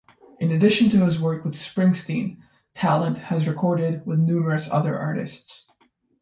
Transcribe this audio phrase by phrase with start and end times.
[0.39, 2.37] In addition to his work with Springsteen,
[2.73, 5.69] Tallent has recorded with numerous other artists.